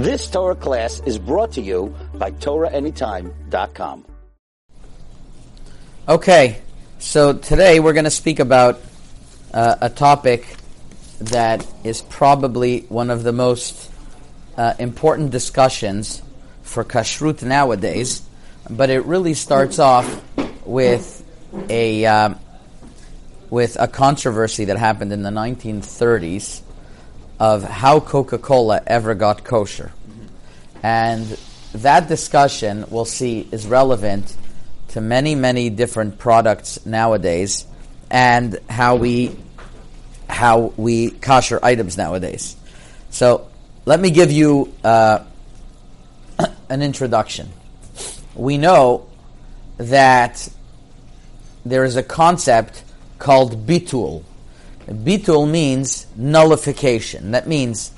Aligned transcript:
This 0.00 0.30
Torah 0.30 0.54
class 0.54 1.02
is 1.04 1.18
brought 1.18 1.52
to 1.52 1.60
you 1.60 1.94
by 2.14 2.30
TorahAnytime.com. 2.30 4.06
Okay, 6.08 6.62
so 6.98 7.34
today 7.34 7.80
we're 7.80 7.92
going 7.92 8.06
to 8.06 8.10
speak 8.10 8.38
about 8.40 8.80
uh, 9.52 9.76
a 9.82 9.90
topic 9.90 10.56
that 11.18 11.66
is 11.84 12.00
probably 12.00 12.86
one 12.88 13.10
of 13.10 13.24
the 13.24 13.32
most 13.32 13.90
uh, 14.56 14.72
important 14.78 15.32
discussions 15.32 16.22
for 16.62 16.82
kashrut 16.82 17.42
nowadays, 17.42 18.22
but 18.70 18.88
it 18.88 19.04
really 19.04 19.34
starts 19.34 19.78
off 19.78 20.08
with 20.64 21.22
a 21.68 22.06
uh, 22.06 22.34
with 23.50 23.76
a 23.78 23.86
controversy 23.86 24.64
that 24.64 24.78
happened 24.78 25.12
in 25.12 25.20
the 25.20 25.28
1930s 25.28 26.62
of 27.40 27.64
how 27.64 27.98
Coca-Cola 27.98 28.82
ever 28.86 29.16
got 29.16 29.42
kosher, 29.42 29.90
and 30.82 31.26
that 31.72 32.06
discussion 32.06 32.84
we'll 32.90 33.04
see 33.04 33.48
is 33.50 33.66
relevant 33.66 34.36
to 34.88 35.00
many 35.00 35.34
many 35.34 35.70
different 35.70 36.18
products 36.18 36.84
nowadays, 36.86 37.66
and 38.10 38.58
how 38.68 38.94
we 38.96 39.36
how 40.28 40.72
we 40.76 41.10
kosher 41.10 41.58
items 41.62 41.96
nowadays. 41.96 42.56
So 43.10 43.48
let 43.86 43.98
me 43.98 44.10
give 44.10 44.30
you 44.30 44.72
uh, 44.84 45.24
an 46.68 46.82
introduction. 46.82 47.48
We 48.34 48.58
know 48.58 49.08
that 49.78 50.48
there 51.64 51.84
is 51.84 51.96
a 51.96 52.02
concept 52.02 52.84
called 53.18 53.66
bitul. 53.66 54.24
Bitul 54.90 55.48
means 55.48 56.06
nullification. 56.16 57.30
That 57.30 57.46
means 57.46 57.92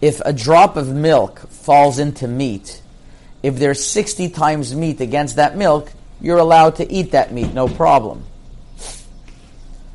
if 0.00 0.20
a 0.24 0.32
drop 0.32 0.76
of 0.76 0.88
milk 0.88 1.38
falls 1.50 1.98
into 1.98 2.26
meat, 2.26 2.82
if 3.42 3.56
there's 3.56 3.84
60 3.84 4.28
times 4.30 4.74
meat 4.74 5.00
against 5.00 5.36
that 5.36 5.56
milk, 5.56 5.92
you're 6.20 6.38
allowed 6.38 6.76
to 6.76 6.92
eat 6.92 7.12
that 7.12 7.32
meat, 7.32 7.52
no 7.54 7.68
problem. 7.68 8.24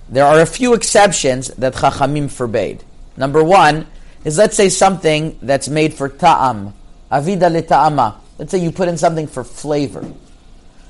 There 0.09 0.26
are 0.26 0.39
a 0.39 0.45
few 0.45 0.73
exceptions 0.73 1.50
that 1.56 1.73
Chachamim 1.73 2.31
forbade. 2.31 2.84
Number 3.17 3.44
one 3.44 3.88
is 4.23 4.38
let's 4.38 4.56
say 4.56 4.70
something 4.70 5.38
that's 5.42 5.67
made 5.67 5.94
for 5.94 6.08
ta'am, 6.08 6.73
avida 7.11 7.52
le 7.52 7.61
ta'ama. 7.61 8.22
Let's 8.38 8.52
say 8.52 8.59
you 8.59 8.72
put 8.72 8.88
in 8.88 8.98
something 8.98 9.28
for 9.28 9.44
flavor. 9.44 10.09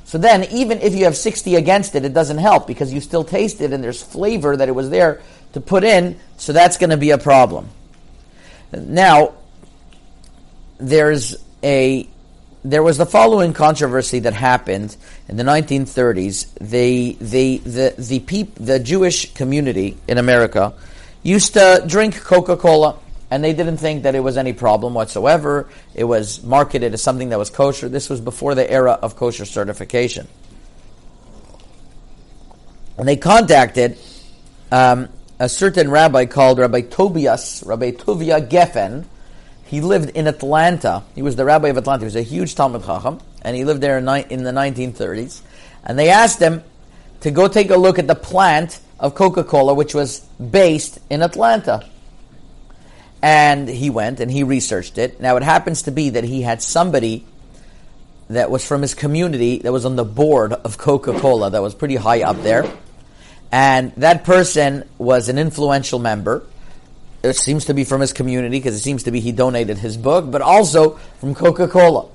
So 0.06 0.18
then, 0.18 0.46
even 0.46 0.80
if 0.82 0.96
you 0.96 1.04
have 1.06 1.18
60 1.18 1.56
against 1.56 1.96
it, 1.96 2.06
it 2.06 2.14
doesn't 2.14 2.38
help 2.38 2.66
because 2.66 2.94
you 2.94 3.02
still 3.02 3.24
taste 3.24 3.60
it 3.60 3.74
and 3.74 3.84
there's 3.84 4.02
flavor 4.02 4.56
that 4.56 4.70
it 4.70 4.72
was 4.72 4.90
there 4.90 5.22
to 5.54 5.62
put 5.62 5.84
in, 5.84 6.20
so 6.38 6.54
that's 6.54 6.78
going 6.78 6.90
to 6.90 6.98
be 6.98 7.12
a 7.12 7.18
problem. 7.18 7.70
Now, 8.72 9.34
there's 10.78 11.36
a 11.64 12.08
there 12.64 12.84
was 12.84 12.98
the 12.98 13.06
following 13.06 13.54
controversy 13.54 14.20
that 14.20 14.34
happened 14.34 14.96
in 15.30 15.38
the 15.38 15.44
1930s. 15.44 16.54
They, 16.60 17.14
they, 17.14 17.58
the, 17.58 17.96
the, 17.98 18.20
peop, 18.20 18.56
the 18.56 18.78
Jewish 18.80 19.34
community 19.34 19.98
in 20.08 20.18
America 20.18 20.74
used 21.24 21.54
to 21.54 21.84
drink 21.88 22.22
Coca 22.22 22.58
Cola, 22.58 22.98
and 23.32 23.42
they 23.42 23.54
didn't 23.54 23.78
think 23.78 24.04
that 24.04 24.16
it 24.16 24.20
was 24.20 24.38
any 24.38 24.52
problem 24.52 24.94
whatsoever. 24.94 25.70
It 25.96 26.04
was 26.04 26.44
marketed 26.44 26.94
as 26.94 27.02
something 27.02 27.30
that 27.30 27.40
was 27.40 27.50
kosher. 27.50 27.88
This 27.88 28.10
was 28.10 28.20
before 28.20 28.54
the 28.54 28.70
era 28.70 29.00
of 29.02 29.16
kosher 29.16 29.46
certification. 29.46 30.28
And 32.98 33.08
they 33.08 33.16
contacted 33.16 33.98
um, 34.72 35.08
a 35.40 35.48
certain 35.50 35.92
rabbi 35.92 36.26
called 36.26 36.60
Rabbi 36.60 36.82
Tobias, 36.82 37.64
Rabbi 37.66 37.92
Tovia 37.92 38.48
Geffen, 38.48 39.06
he 39.66 39.82
lived 39.82 40.12
in 40.12 40.28
Atlanta. 40.28 41.04
He 41.14 41.22
was 41.22 41.36
the 41.36 41.46
rabbi 41.46 41.68
of 41.68 41.78
Atlanta. 41.78 42.02
He 42.02 42.06
was 42.06 42.16
a 42.16 42.22
huge 42.22 42.56
Talmud 42.56 42.86
Chacham, 42.86 43.20
and 43.42 43.56
he 43.56 43.66
lived 43.66 43.82
there 43.82 43.98
in, 43.98 44.08
in 44.08 44.44
the 44.44 44.52
1930s. 44.52 45.42
And 45.84 46.00
they 46.00 46.10
asked 46.10 46.40
him 46.40 46.64
to 47.22 47.32
go 47.32 47.48
take 47.48 47.70
a 47.70 47.78
look 47.78 48.00
at 48.00 48.08
the 48.08 48.16
plant 48.16 48.80
of 49.00 49.14
Coca 49.14 49.44
Cola, 49.44 49.74
which 49.74 49.94
was 49.94 50.20
based 50.40 51.00
in 51.10 51.22
Atlanta. 51.22 51.86
And 53.22 53.68
he 53.68 53.90
went 53.90 54.20
and 54.20 54.32
he 54.32 54.44
researched 54.44 54.98
it. 54.98 55.20
Now, 55.20 55.38
it 55.38 55.44
happens 55.44 55.84
to 55.84 55.92
be 55.92 56.12
that 56.12 56.24
he 56.24 56.44
had 56.44 56.62
somebody 56.62 57.26
that 58.30 58.50
was 58.50 58.66
from 58.66 58.82
his 58.82 58.94
community 58.94 59.60
that 59.60 59.72
was 59.72 59.86
on 59.86 59.96
the 59.96 60.06
board 60.06 60.54
of 60.54 60.78
Coca 60.78 61.20
Cola 61.20 61.50
that 61.50 61.62
was 61.62 61.76
pretty 61.76 61.96
high 61.96 62.22
up 62.22 62.42
there. 62.42 62.66
And 63.52 63.94
that 63.98 64.24
person 64.24 64.88
was 64.98 65.30
an 65.30 65.38
influential 65.38 66.00
member 66.00 66.44
it 67.24 67.36
seems 67.36 67.66
to 67.66 67.74
be 67.74 67.84
from 67.84 68.02
his 68.02 68.14
community 68.14 68.58
because 68.58 68.76
it 68.76 68.82
seems 68.82 69.04
to 69.04 69.12
be 69.12 69.20
he 69.20 69.32
donated 69.32 69.78
his 69.78 69.98
book, 69.98 70.30
but 70.30 70.42
also 70.42 70.92
from 71.20 71.34
Coca 71.34 71.68
Cola. 71.68 72.08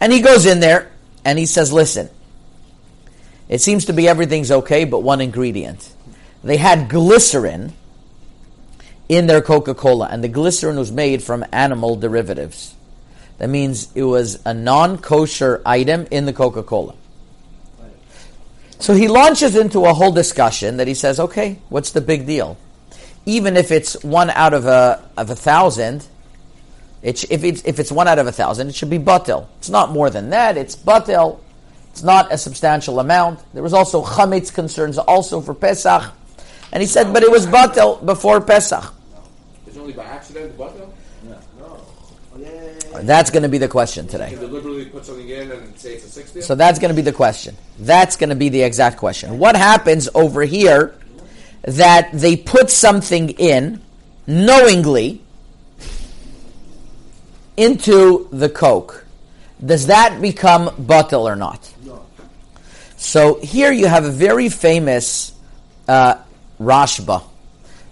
And 0.00 0.12
he 0.12 0.20
goes 0.20 0.46
in 0.46 0.60
there 0.60 0.90
and 1.24 1.38
he 1.38 1.46
says, 1.46 1.72
Listen, 1.72 2.10
it 3.48 3.60
seems 3.60 3.86
to 3.86 3.92
be 3.92 4.08
everything's 4.08 4.50
okay, 4.50 4.84
but 4.84 5.00
one 5.00 5.20
ingredient. 5.20 5.92
They 6.42 6.56
had 6.56 6.88
glycerin 6.88 7.72
in 9.08 9.26
their 9.26 9.40
Coca 9.40 9.74
Cola, 9.74 10.08
and 10.10 10.22
the 10.22 10.28
glycerin 10.28 10.76
was 10.76 10.90
made 10.90 11.22
from 11.22 11.44
animal 11.52 11.96
derivatives. 11.96 12.74
That 13.38 13.48
means 13.48 13.88
it 13.94 14.02
was 14.02 14.40
a 14.44 14.52
non 14.52 14.98
kosher 14.98 15.62
item 15.64 16.06
in 16.10 16.26
the 16.26 16.32
Coca 16.32 16.62
Cola. 16.62 16.94
So 18.78 18.94
he 18.94 19.08
launches 19.08 19.56
into 19.56 19.84
a 19.84 19.94
whole 19.94 20.12
discussion 20.12 20.76
that 20.76 20.86
he 20.86 20.94
says, 20.94 21.18
okay, 21.18 21.58
what's 21.68 21.92
the 21.92 22.00
big 22.00 22.26
deal? 22.26 22.58
even 23.26 23.56
if 23.56 23.72
it's 23.72 24.02
one 24.04 24.30
out 24.30 24.54
of 24.54 24.64
a 24.66 25.02
of 25.16 25.30
a 25.30 25.36
thousand, 25.36 26.06
it 27.02 27.18
sh- 27.18 27.26
if 27.28 27.44
it's 27.44 27.62
if 27.64 27.78
it's 27.80 27.92
one 27.92 28.08
out 28.08 28.18
of 28.18 28.26
a 28.26 28.32
thousand, 28.32 28.68
it 28.68 28.74
should 28.74 28.88
be 28.88 28.98
batil. 28.98 29.48
It's 29.58 29.68
not 29.68 29.90
more 29.90 30.08
than 30.08 30.30
that. 30.30 30.56
It's 30.56 30.76
batil. 30.76 31.40
It's 31.90 32.04
not 32.04 32.32
a 32.32 32.38
substantial 32.38 33.00
amount. 33.00 33.40
There 33.52 33.62
was 33.62 33.74
also 33.74 34.04
chametz 34.04 34.54
concerns 34.54 34.96
also 34.96 35.40
for 35.40 35.54
Pesach, 35.54 36.12
and 36.72 36.82
he 36.82 36.86
said, 36.86 37.12
but 37.12 37.22
it 37.22 37.30
was 37.30 37.46
batil 37.46 38.04
before 38.04 38.40
Pesach. 38.40 38.94
It's 39.66 39.76
only 39.76 39.92
by 39.92 40.04
accident. 40.04 40.56
That's 43.02 43.30
going 43.30 43.42
to 43.42 43.48
be 43.48 43.58
the 43.58 43.68
question 43.68 44.06
today. 44.06 44.30
You 44.30 44.38
can 44.38 44.46
deliberately 44.48 44.86
put 44.86 45.04
something 45.04 45.28
in 45.28 45.52
and 45.52 45.78
say 45.78 45.94
it's 45.94 46.04
a 46.04 46.10
sixty. 46.10 46.40
So 46.40 46.54
that's 46.54 46.78
going 46.78 46.90
to 46.90 46.94
be 46.94 47.02
the 47.02 47.12
question. 47.12 47.56
That's 47.78 48.16
going 48.16 48.30
to 48.30 48.36
be 48.36 48.48
the 48.48 48.62
exact 48.62 48.96
question. 48.96 49.38
What 49.38 49.56
happens 49.56 50.08
over 50.14 50.42
here 50.42 50.94
that 51.62 52.10
they 52.12 52.36
put 52.36 52.70
something 52.70 53.30
in 53.30 53.82
knowingly 54.26 55.22
into 57.56 58.28
the 58.32 58.48
coke, 58.48 59.04
does 59.64 59.86
that 59.86 60.20
become 60.20 60.68
batil 60.68 61.22
or 61.22 61.36
not? 61.36 61.72
No. 61.84 62.04
So 62.96 63.40
here 63.40 63.72
you 63.72 63.86
have 63.86 64.04
a 64.04 64.10
very 64.10 64.48
famous 64.48 65.32
uh, 65.88 66.16
Rashba. 66.60 67.22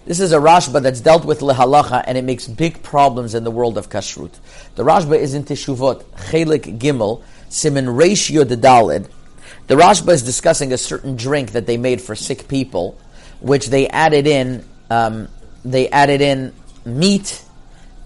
This 0.05 0.19
is 0.19 0.33
a 0.33 0.37
Rashba 0.37 0.83
that's 0.83 1.01
dealt 1.01 1.25
with 1.25 1.39
lehalacha 1.39 2.03
and 2.05 2.15
it 2.15 2.23
makes 2.23 2.47
big 2.47 2.83
problems 2.83 3.33
in 3.33 3.43
the 3.43 3.49
world 3.49 3.75
of 3.75 3.89
kashrut. 3.89 4.31
The 4.75 4.83
Rashba 4.83 5.17
is 5.17 5.33
in 5.33 5.43
Teshuvot, 5.43 6.03
Chelik 6.29 6.77
Gimel, 6.77 7.23
Simin 7.49 7.89
Ratio 7.89 8.43
de 8.43 8.55
Dalid. 8.55 9.09
The 9.65 9.73
Rashba 9.73 10.13
is 10.13 10.21
discussing 10.21 10.73
a 10.73 10.77
certain 10.77 11.15
drink 11.15 11.53
that 11.53 11.65
they 11.65 11.77
made 11.77 12.01
for 12.01 12.13
sick 12.13 12.47
people, 12.47 12.99
which 13.39 13.67
they 13.69 13.87
added 13.87 14.27
in, 14.27 14.63
um, 14.91 15.27
they 15.63 15.89
added 15.89 16.21
in 16.21 16.53
meat, 16.85 17.43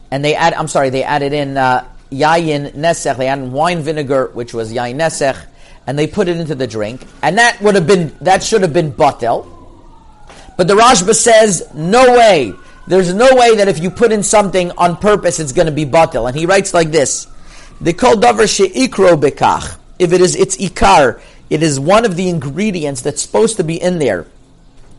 and 0.10 0.24
they 0.24 0.36
add, 0.36 0.54
I'm 0.54 0.70
sorry, 0.70 0.90
they 0.90 1.04
added 1.04 1.34
in 1.34 1.58
uh, 1.58 1.86
yayin 2.14 2.76
nesech, 2.76 3.18
they 3.18 3.28
added 3.28 3.52
wine 3.52 3.81
vinegar, 3.81 4.28
which 4.28 4.54
was 4.54 4.72
yayin 4.72 4.96
nesech, 4.96 5.38
and 5.86 6.00
they 6.00 6.08
put 6.08 6.30
it 6.30 6.38
into 6.38 6.56
the 6.56 6.68
drink, 6.68 7.06
and 7.22 7.38
that 7.38 7.60
would 7.62 7.76
have 7.76 7.88
been, 7.88 8.16
that 8.22 8.42
should 8.42 8.62
have 8.62 8.72
been 8.72 8.94
batel. 8.94 9.59
But 10.59 10.68
the 10.68 10.74
Rashba 10.74 11.16
says, 11.16 11.74
no 11.74 12.18
way. 12.18 12.52
There's 12.86 13.14
no 13.14 13.34
way 13.34 13.56
that 13.56 13.70
if 13.70 13.80
you 13.80 13.90
put 13.90 14.12
in 14.12 14.24
something 14.24 14.72
on 14.72 14.97
purpose, 14.97 15.40
it's 15.40 15.53
going 15.53 15.68
to 15.68 15.72
be 15.72 15.86
batel. 15.86 16.28
And 16.28 16.38
he 16.38 16.46
writes 16.46 16.74
like 16.74 16.92
this: 16.92 17.28
"The 17.80 17.94
kol 17.94 18.16
davar 18.16 18.44
sheikro 18.44 19.18
bekach. 19.18 19.78
If 20.00 20.12
it 20.12 20.19
is 20.19 20.36
its 20.36 20.57
ikar, 20.57 21.22
it 21.50 21.63
is 21.63 21.80
one 21.80 22.04
of 22.04 22.18
the 22.18 22.28
ingredients 22.28 23.00
that's 23.00 23.22
supposed 23.22 23.56
to 23.56 23.63
be 23.63 23.81
in 23.81 24.00
there, 24.00 24.28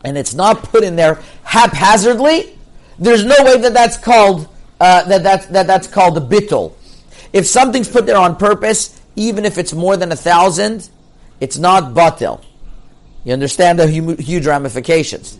and 0.03 0.17
it's 0.17 0.33
not 0.33 0.63
put 0.63 0.83
in 0.83 0.95
there 0.95 1.21
haphazardly. 1.43 2.57
There's 2.97 3.23
no 3.23 3.35
way 3.41 3.57
that 3.57 3.75
that's 3.75 3.97
called 3.97 4.49
uh, 4.79 5.03
that 5.03 5.21
that's 5.21 5.45
that 5.45 5.67
that's 5.67 5.85
called 5.85 6.17
a. 6.17 6.71
If 7.33 7.45
something's 7.45 7.87
put 7.87 8.07
there 8.07 8.17
on 8.17 8.35
purpose, 8.35 8.99
even 9.15 9.45
if 9.45 9.59
it's 9.59 9.73
more 9.73 9.95
than 9.95 10.11
a 10.11 10.15
thousand, 10.15 10.89
it's 11.39 11.59
not 11.59 11.93
batil. 11.93 12.43
You 13.25 13.33
understand 13.33 13.77
the 13.77 13.85
hu- 13.85 14.15
huge 14.15 14.47
ramifications. 14.47 15.37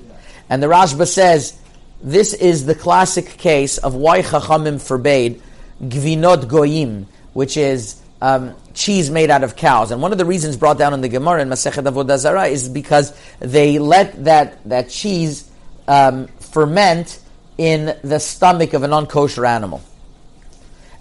And 0.51 0.61
the 0.61 0.67
Rashba 0.67 1.07
says 1.07 1.57
this 2.03 2.33
is 2.33 2.65
the 2.65 2.75
classic 2.75 3.37
case 3.37 3.77
of 3.77 3.95
why 3.95 4.21
Chachamim 4.21 4.85
forbade 4.85 5.41
gvinot 5.81 6.49
goyim, 6.49 7.07
which 7.31 7.55
is 7.55 8.01
um, 8.21 8.53
cheese 8.73 9.09
made 9.09 9.29
out 9.29 9.45
of 9.45 9.55
cows. 9.55 9.91
And 9.91 10.01
one 10.01 10.11
of 10.11 10.17
the 10.17 10.25
reasons 10.25 10.57
brought 10.57 10.77
down 10.77 10.93
in 10.93 10.99
the 10.99 11.07
Gemara 11.07 11.41
in 11.41 11.47
Masechet 11.47 11.89
Avodah 11.89 12.17
Zarah 12.17 12.47
is 12.47 12.67
because 12.67 13.17
they 13.39 13.79
let 13.79 14.25
that 14.25 14.61
that 14.67 14.89
cheese 14.89 15.49
um, 15.87 16.27
ferment 16.27 17.21
in 17.57 17.97
the 18.03 18.19
stomach 18.19 18.73
of 18.73 18.83
a 18.83 18.89
non-kosher 18.89 19.45
animal. 19.45 19.81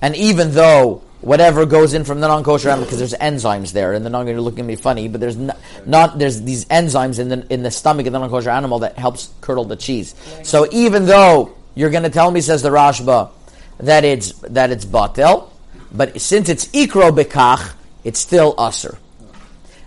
And 0.00 0.14
even 0.14 0.52
though 0.52 1.02
whatever 1.20 1.66
goes 1.66 1.94
in 1.94 2.04
from 2.04 2.20
the 2.20 2.28
non-kosher 2.28 2.68
animal, 2.70 2.86
because 2.86 2.98
there's 2.98 3.14
enzymes 3.14 3.72
there, 3.72 3.92
and 3.92 4.04
they're 4.04 4.12
not 4.12 4.24
going 4.24 4.36
to 4.36 4.42
look 4.42 4.58
at 4.58 4.64
me 4.64 4.76
funny, 4.76 5.08
but 5.08 5.20
there's 5.20 5.36
not, 5.36 5.58
not 5.86 6.18
there's 6.18 6.42
these 6.42 6.64
enzymes 6.66 7.18
in 7.18 7.28
the 7.28 7.46
in 7.52 7.62
the 7.62 7.70
stomach 7.70 8.06
of 8.06 8.12
the 8.12 8.18
non-kosher 8.18 8.50
animal 8.50 8.80
that 8.80 8.98
helps 8.98 9.30
curdle 9.40 9.64
the 9.64 9.76
cheese. 9.76 10.14
So 10.42 10.66
even 10.72 11.06
though 11.06 11.56
you're 11.74 11.90
going 11.90 12.04
to 12.04 12.10
tell 12.10 12.30
me, 12.30 12.40
says 12.40 12.62
the 12.62 12.70
Rashba, 12.70 13.30
that 13.78 14.04
it's 14.04 14.32
that 14.40 14.70
it's 14.70 14.84
batel, 14.84 15.50
but 15.92 16.20
since 16.20 16.48
it's 16.48 16.66
ikro 16.66 17.10
bekach, 17.10 17.74
it's 18.04 18.18
still 18.18 18.54
aser. 18.58 18.98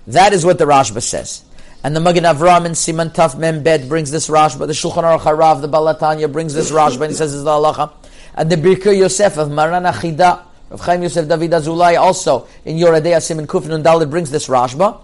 That 0.07 0.33
is 0.33 0.45
what 0.45 0.57
the 0.57 0.65
Rashba 0.65 1.01
says. 1.01 1.43
And 1.83 1.95
the 1.95 1.99
Magen 1.99 2.23
Avram 2.23 2.65
in 2.65 2.71
Siman 2.71 3.13
Taf 3.13 3.37
Mem 3.37 3.61
Bet 3.61 3.89
brings 3.89 4.09
this 4.09 4.29
Rashba. 4.29 4.59
The 4.59 4.73
Shulchan 4.73 5.03
Aruch 5.03 5.21
Harav, 5.21 5.61
the 5.61 5.67
Balatanya 5.67 6.31
brings 6.31 6.53
this 6.53 6.71
Rashba, 6.71 7.01
and 7.01 7.11
he 7.11 7.13
says 7.13 7.33
it's 7.33 7.43
the 7.43 7.49
halacha. 7.49 7.91
And 8.35 8.49
the 8.49 8.55
Birkei 8.55 8.97
Yosef 8.97 9.37
of 9.37 9.51
Maran 9.51 9.83
Achida, 9.83 10.43
of 10.73 10.81
Chaim 10.81 11.03
Yosef 11.03 11.27
David 11.27 11.51
Azulai, 11.51 11.99
also 11.99 12.47
in 12.65 12.77
Yoredei 12.77 13.15
Siman 13.17 13.45
Kufin 13.45 13.83
Dalit 13.83 14.09
brings 14.09 14.31
this 14.31 14.47
Rashba. 14.47 14.99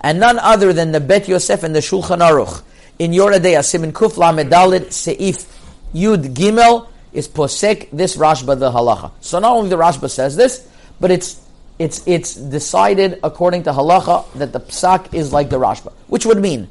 And 0.00 0.18
none 0.18 0.38
other 0.40 0.72
than 0.72 0.90
the 0.90 0.98
Bet 0.98 1.28
Yosef 1.28 1.62
and 1.62 1.74
the 1.74 1.78
Shulchan 1.78 2.18
Aruch 2.18 2.62
in 2.98 3.12
Yoredei 3.12 3.56
Siman 3.60 3.92
Kuf 3.92 4.16
Lamed 4.16 4.50
Seif 4.50 5.46
Yud 5.94 6.34
Gimel 6.34 6.88
is 7.12 7.28
posek 7.28 7.88
this 7.92 8.16
Rashba 8.16 8.58
the 8.58 8.72
halacha. 8.72 9.12
So 9.20 9.38
not 9.38 9.52
only 9.52 9.70
the 9.70 9.76
Rashba 9.76 10.10
says 10.10 10.34
this, 10.34 10.68
but 10.98 11.12
it's 11.12 11.40
it's 11.78 12.02
it's 12.06 12.34
decided 12.34 13.20
according 13.22 13.62
to 13.64 13.72
halacha 13.72 14.30
that 14.34 14.52
the 14.52 14.60
psak 14.60 15.14
is 15.14 15.32
like 15.32 15.50
the 15.50 15.58
Rashba, 15.58 15.92
which 16.08 16.26
would 16.26 16.38
mean, 16.38 16.68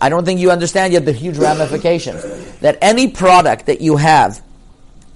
I 0.00 0.08
don't 0.08 0.24
think 0.24 0.40
you 0.40 0.50
understand 0.50 0.92
yet 0.92 1.04
the 1.04 1.12
huge 1.12 1.38
ramifications 1.38 2.22
that 2.58 2.78
any 2.82 3.08
product 3.08 3.66
that 3.66 3.80
you 3.80 3.96
have 3.96 4.42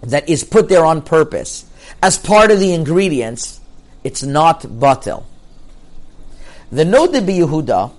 that 0.03 0.29
is 0.29 0.45
put 0.45 0.69
there 0.69 0.85
on 0.85 1.03
purpose 1.03 1.66
as 2.03 2.19
part 2.19 2.51
of 2.51 2.61
the 2.61 2.73
ingredients, 2.73 3.61
it's 4.05 4.23
not 4.23 4.63
batil. 4.63 5.25
The 6.71 6.85
Noda 6.85 7.21
Yehuda 7.21 7.93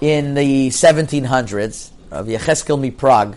in 0.00 0.34
the 0.34 0.68
1700s 0.68 1.90
of 2.10 2.26
Yecheskel 2.26 2.80
Mi 2.80 2.90
Prague 2.90 3.36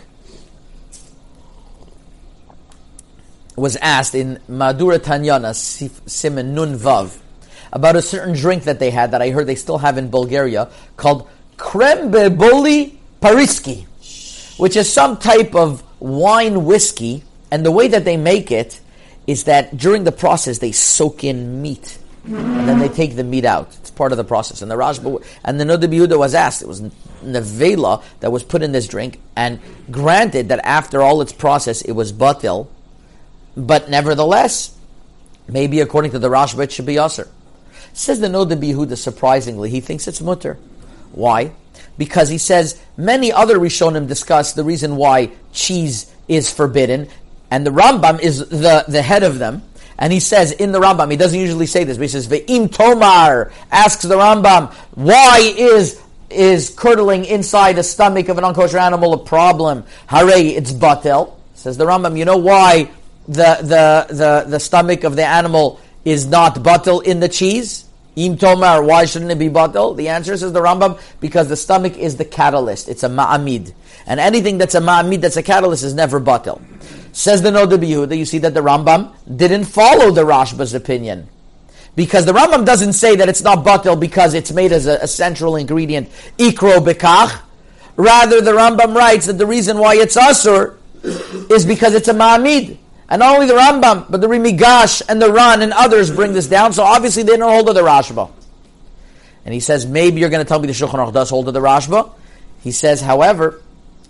was 3.56 3.75
asked 3.78 4.16
in 4.16 4.39
Madura 4.48 5.00
Tanyana 5.00 5.51
Simen 5.54 6.48
Nun 6.48 6.78
Vav 6.78 7.19
about 7.74 7.95
a 7.95 8.01
certain 8.01 8.33
drink 8.33 8.63
that 8.63 8.80
they 8.80 8.89
had 8.92 9.12
that 9.12 9.22
I 9.22 9.30
heard 9.30 9.48
they 9.48 9.56
still 9.56 9.78
have 9.78 9.98
in 9.98 10.10
Bulgaria 10.10 10.69
called 10.98 11.30
Krembeboli 11.57 12.98
Pariski, 13.22 13.86
which 14.57 14.75
is 14.75 14.92
some 14.92 15.18
type 15.18 15.56
of 15.56 15.83
wine 16.00 16.66
whiskey. 16.66 17.24
And 17.51 17.66
the 17.66 17.72
way 17.72 17.89
that 17.89 18.06
they 18.06 18.18
make 18.18 18.51
it 18.51 18.80
is 19.31 19.45
that 19.45 19.75
during 19.78 20.04
the 20.04 20.12
process 20.12 20.60
they 20.60 20.72
soak 20.72 21.24
in 21.24 21.62
meat. 21.62 21.98
And 22.24 22.69
then 22.69 22.78
they 22.78 22.89
take 22.89 23.16
the 23.16 23.24
meat 23.24 23.45
out. 23.45 23.75
It's 23.81 23.89
part 23.89 24.12
of 24.12 24.18
the 24.19 24.24
process. 24.24 24.62
And 24.62 24.69
the 24.69 24.75
Rashba 24.75 25.25
and 25.44 25.60
the 25.60 25.63
Noda 25.63 25.88
Yehuda 25.88 26.19
was 26.19 26.36
asked. 26.36 26.62
It 26.62 26.68
was 26.68 26.81
nevela 27.24 28.04
that 28.19 28.31
was 28.31 28.44
put 28.44 28.62
in 28.62 28.74
this 28.74 28.88
drink. 28.88 29.19
And 29.36 29.60
granted 29.89 30.50
that 30.50 30.60
after 30.63 31.01
all 31.01 31.22
its 31.22 31.33
process, 31.33 31.81
it 31.81 31.94
was 31.94 32.13
batil 32.13 32.68
but 33.56 33.89
nevertheless, 33.89 34.75
maybe 35.48 35.80
according 35.80 36.12
to 36.12 36.19
the 36.19 36.30
Rashba, 36.30 36.63
it 36.63 36.72
should 36.72 36.86
be 36.86 36.98
Aser. 36.98 37.28
Says 37.94 38.19
the 38.19 38.28
Noda 38.28 38.56
Yehuda, 38.56 38.98
surprisingly, 38.98 39.69
he 39.69 39.81
thinks 39.81 40.07
it's 40.07 40.22
mutter. 40.22 40.57
Why? 41.12 41.51
Because 41.98 42.30
he 42.30 42.38
says 42.38 42.81
many 42.95 43.31
other 43.31 43.57
Rishonim 43.57 44.07
discuss 44.07 44.54
the 44.54 44.63
reason 44.63 44.95
why 44.95 45.31
cheese 45.51 46.12
is 46.28 46.51
forbidden, 46.51 47.10
and 47.51 47.65
the 47.65 47.69
Rambam 47.69 48.19
is 48.19 48.39
the, 48.39 48.86
the 48.88 49.01
head 49.01 49.24
of 49.24 49.38
them. 49.38 49.62
And 50.00 50.12
he 50.12 50.19
says 50.19 50.51
in 50.53 50.71
the 50.71 50.80
Rambam, 50.80 51.12
he 51.12 51.18
doesn't 51.18 51.39
usually 51.39 51.68
say 51.68 51.83
this, 51.83 51.98
but 51.98 52.03
he 52.03 52.07
says, 52.07 52.27
Ve'im 52.27 52.71
Tomar 52.71 53.51
asks 53.69 54.03
the 54.03 54.15
Rambam, 54.15 54.74
why 54.95 55.53
is 55.56 56.01
is 56.31 56.69
curdling 56.69 57.25
inside 57.25 57.74
the 57.74 57.83
stomach 57.83 58.30
of 58.30 58.38
an 58.38 58.45
unkosher 58.45 58.80
animal 58.80 59.13
a 59.13 59.18
problem? 59.18 59.83
Hare, 60.07 60.30
it's 60.38 60.71
batel. 60.71 61.36
Says 61.53 61.77
the 61.77 61.86
Rambam, 61.86 62.18
you 62.18 62.25
know 62.25 62.38
why 62.38 62.89
the, 63.27 63.57
the, 63.62 64.06
the, 64.09 64.45
the 64.47 64.59
stomach 64.59 65.04
of 65.04 65.18
the 65.18 65.25
animal 65.25 65.80
is 66.06 66.25
not 66.25 66.56
batil 66.56 67.04
in 67.04 67.19
the 67.19 67.30
cheese? 67.30 67.86
Im 68.15 68.37
tomar, 68.37 68.83
why 68.83 69.05
shouldn't 69.05 69.31
it 69.31 69.39
be 69.39 69.49
batil? 69.49 69.95
The 69.95 70.09
answer 70.09 70.35
says 70.35 70.51
the 70.51 70.59
Rambam, 70.59 70.99
because 71.21 71.47
the 71.47 71.55
stomach 71.55 71.97
is 71.97 72.17
the 72.17 72.25
catalyst. 72.25 72.89
It's 72.89 73.03
a 73.03 73.09
ma'amid. 73.09 73.73
And 74.05 74.19
anything 74.19 74.57
that's 74.57 74.75
a 74.75 74.81
ma'amid, 74.81 75.21
that's 75.21 75.37
a 75.37 75.43
catalyst, 75.43 75.83
is 75.83 75.93
never 75.93 76.19
batil. 76.19 76.61
Says 77.13 77.41
the 77.41 77.51
Noda 77.51 77.77
Yehuda, 77.77 78.17
you 78.17 78.25
see 78.25 78.39
that 78.39 78.53
the 78.53 78.61
Rambam 78.61 79.13
didn't 79.33 79.65
follow 79.65 80.11
the 80.11 80.23
Rashba's 80.23 80.73
opinion. 80.73 81.29
Because 81.95 82.25
the 82.25 82.33
Rambam 82.33 82.65
doesn't 82.65 82.93
say 82.93 83.15
that 83.15 83.29
it's 83.29 83.43
not 83.43 83.65
batil 83.65 83.99
because 83.99 84.33
it's 84.33 84.51
made 84.51 84.71
as 84.71 84.87
a, 84.87 84.97
a 85.01 85.07
central 85.07 85.55
ingredient, 85.55 86.09
ikro 86.37 86.85
bekach. 86.85 87.41
Rather, 87.95 88.41
the 88.41 88.51
Rambam 88.51 88.95
writes 88.95 89.25
that 89.27 89.37
the 89.37 89.45
reason 89.45 89.77
why 89.77 89.95
it's 89.95 90.17
asur 90.17 90.77
is 91.49 91.65
because 91.65 91.93
it's 91.93 92.07
a 92.07 92.13
ma'amid. 92.13 92.77
And 93.11 93.19
not 93.19 93.35
only 93.35 93.45
the 93.45 93.55
Rambam, 93.55 94.09
but 94.09 94.21
the 94.21 94.29
Ri 94.29 94.37
Migash 94.37 95.01
and 95.09 95.21
the 95.21 95.29
Ran 95.29 95.61
and 95.61 95.73
others 95.73 96.09
bring 96.09 96.31
this 96.31 96.47
down. 96.47 96.71
So 96.71 96.83
obviously 96.83 97.23
they 97.23 97.35
don't 97.35 97.51
hold 97.51 97.67
of 97.67 97.75
the 97.75 97.81
Rashba. 97.81 98.31
And 99.43 99.53
he 99.53 99.59
says, 99.59 99.85
maybe 99.85 100.21
you're 100.21 100.29
going 100.29 100.43
to 100.43 100.47
tell 100.47 100.61
me 100.61 100.67
the 100.67 100.73
Shulchan 100.73 100.93
Aruch 100.93 101.11
does 101.11 101.29
hold 101.29 101.49
of 101.49 101.53
the 101.53 101.59
Rashba. 101.59 102.09
He 102.63 102.71
says, 102.71 103.01
however, 103.01 103.61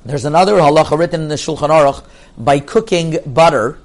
there's 0.06 0.26
another 0.26 0.54
halacha 0.54 1.00
written 1.00 1.22
in 1.22 1.28
the 1.30 1.36
Shulchan 1.36 1.70
Aruch 1.70 2.06
by 2.38 2.60
cooking 2.60 3.18
butter. 3.26 3.80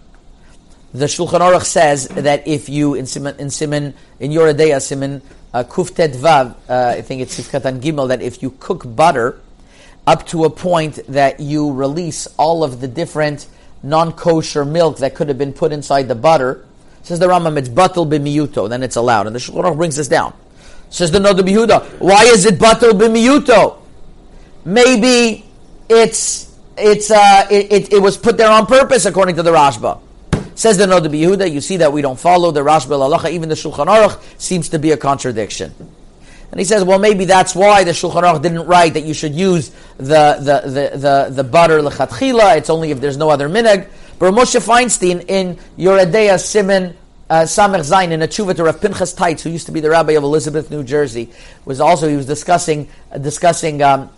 The 0.92 1.06
Shulchan 1.06 1.40
Aruch 1.40 1.64
says 1.64 2.08
that 2.08 2.46
if 2.46 2.68
you 2.68 2.92
in 2.94 3.06
Siman 3.06 3.38
in 3.38 3.46
Siman 3.46 3.94
in 4.20 4.32
Yoredeya 4.32 4.76
Siman 4.76 5.22
uh, 5.54 5.64
Kuftet 5.64 6.14
Vav, 6.14 6.56
uh, 6.68 6.94
I 6.98 7.00
think 7.00 7.22
it's 7.22 7.40
Sifkatan 7.40 7.80
Gimel, 7.80 8.08
that 8.08 8.20
if 8.20 8.42
you 8.42 8.50
cook 8.60 8.82
butter 8.94 9.40
up 10.06 10.26
to 10.26 10.44
a 10.44 10.50
point 10.50 11.00
that 11.08 11.40
you 11.40 11.72
release 11.72 12.26
all 12.36 12.62
of 12.62 12.82
the 12.82 12.88
different 12.88 13.46
non-kosher 13.82 14.64
milk 14.64 14.99
that 14.99 15.14
could 15.14 15.28
have 15.28 15.38
been 15.38 15.52
put 15.52 15.73
inside 15.73 16.08
the 16.08 16.14
butter. 16.14 16.64
Says 17.02 17.19
the 17.19 17.26
Rambam, 17.26 17.56
it's 17.56 17.69
batal 17.69 18.08
b'miyuto, 18.08 18.69
then 18.69 18.82
it's 18.82 18.96
allowed. 18.96 19.26
And 19.26 19.34
the 19.34 19.40
Shulchan 19.40 19.76
brings 19.76 19.96
this 19.96 20.08
down. 20.08 20.34
Says 20.90 21.11
the 21.11 21.19
Noda 21.19 21.40
Yehuda, 21.40 22.00
why 22.00 22.25
is 22.25 22.46
it 22.46 22.58
batal 22.58 22.93
b'miyuto? 22.93 23.78
Maybe 24.64 25.44
it's 25.88 26.56
it's 26.76 27.11
uh, 27.11 27.46
it, 27.50 27.73
it, 27.73 27.93
it, 27.94 28.02
was 28.02 28.17
put 28.17 28.37
there 28.37 28.50
on 28.50 28.67
purpose 28.67 29.06
according 29.06 29.37
to 29.37 29.43
the 29.43 29.52
Rashba. 29.52 30.00
Says 30.55 30.78
the 30.78 30.87
Noda 30.87 31.08
Yehuda, 31.08 31.50
you 31.50 31.61
see 31.61 31.78
that 31.78 31.93
we 31.93 32.02
don't 32.02 32.19
follow 32.19 32.50
the 32.50 32.61
Rashba 32.61 32.88
Lalacha, 32.88 33.30
even 33.30 33.49
the 33.49 33.54
Shulchan 33.54 33.87
Aruch 33.87 34.21
seems 34.38 34.68
to 34.71 34.78
be 34.78 34.90
a 34.90 34.97
contradiction. 34.97 35.75
And 36.50 36.61
he 36.61 36.65
says, 36.65 36.85
well, 36.85 36.99
maybe 36.99 37.25
that's 37.25 37.55
why 37.55 37.85
the 37.85 37.91
Shulchan 37.91 38.23
Aruch 38.23 38.43
didn't 38.43 38.67
write 38.67 38.95
that 38.95 39.05
you 39.05 39.15
should 39.15 39.35
use 39.35 39.71
the, 39.99 40.37
the, 40.38 40.62
the, 40.65 40.99
the, 40.99 41.29
the 41.31 41.45
butter 41.45 41.81
lechatchila. 41.81 42.57
It's 42.57 42.71
only 42.71 42.91
if 42.91 43.00
there's 43.00 43.17
no 43.17 43.31
other 43.31 43.49
minhag. 43.49 43.88
But 44.19 44.33
Moshe 44.33 44.59
Feinstein 44.61 45.29
in 45.29 45.59
Yoredeya 45.76 46.41
Simon 46.41 46.97
uh, 47.29 47.43
Samech 47.43 47.83
Zain 47.83 48.12
in 48.12 48.23
a 48.23 48.29
tshuva 48.29 48.55
to 48.57 48.65
Rav 48.65 48.81
Pinchas 48.81 49.15
Teitz, 49.15 49.43
who 49.43 49.50
used 49.50 49.67
to 49.67 49.73
be 49.73 49.81
the 49.81 49.91
rabbi 49.91 50.12
of 50.12 50.23
Elizabeth, 50.23 50.71
New 50.71 50.85
Jersey, 50.85 51.31
was 51.65 51.81
also 51.81 52.09
he 52.09 52.17
was 52.17 52.26
discussing 52.26 52.88
discussing 53.21 53.83
um, 53.83 54.11